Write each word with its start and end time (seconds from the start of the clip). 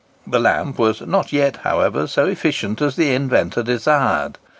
The 0.25 0.39
lamp 0.39 0.79
was 0.79 1.01
not 1.01 1.31
yet, 1.31 1.57
however, 1.57 2.07
so 2.07 2.25
efficient 2.25 2.81
as 2.81 2.95
the 2.95 3.13
inventor 3.13 3.61
desired. 3.61 4.39